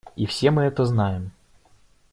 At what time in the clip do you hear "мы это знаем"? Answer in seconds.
0.49-1.31